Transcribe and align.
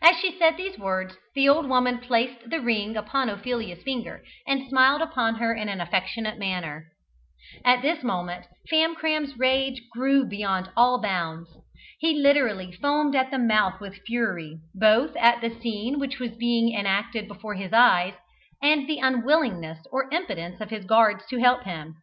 As 0.00 0.16
she 0.20 0.38
said 0.38 0.56
these 0.56 0.78
words 0.78 1.18
the 1.34 1.48
old 1.48 1.68
woman 1.68 1.98
placed 1.98 2.48
the 2.50 2.60
ring 2.60 2.96
upon 2.96 3.28
Ophelia's 3.28 3.82
finger, 3.82 4.22
and 4.46 4.68
smiled 4.68 5.02
upon 5.02 5.40
her 5.40 5.52
in 5.52 5.68
an 5.68 5.80
affectionate 5.80 6.38
manner. 6.38 6.86
At 7.64 7.82
this 7.82 8.04
moment 8.04 8.46
Famcram's 8.70 9.36
rage 9.40 9.82
grew 9.90 10.24
beyond 10.24 10.70
all 10.76 11.00
bounds. 11.02 11.50
He 11.98 12.14
literally 12.14 12.70
foamed 12.70 13.16
at 13.16 13.32
the 13.32 13.38
mouth 13.40 13.80
with 13.80 13.98
fury 14.06 14.60
both 14.72 15.16
at 15.16 15.40
the 15.40 15.50
scene 15.50 15.98
which 15.98 16.20
was 16.20 16.30
being 16.36 16.72
enacted 16.72 17.26
before 17.26 17.54
his 17.54 17.72
eyes, 17.72 18.14
and 18.62 18.86
the 18.88 18.98
unwillingness 19.00 19.84
or 19.90 20.08
impotence 20.14 20.60
of 20.60 20.70
his 20.70 20.84
guards 20.84 21.26
to 21.26 21.38
help 21.40 21.64
him. 21.64 21.96